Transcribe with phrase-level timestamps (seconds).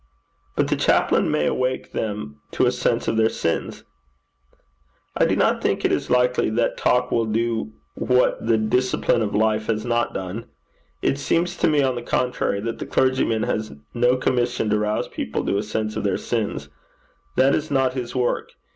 [0.55, 3.83] 'But the chaplain may awake them to a sense of their sins.'
[5.15, 9.35] 'I do not think it is likely that talk will do what the discipline of
[9.35, 10.45] life has not done.
[11.03, 15.07] It seems to me, on the contrary, that the clergyman has no commission to rouse
[15.07, 16.69] people to a sense of their sins.
[17.35, 18.53] That is not his work.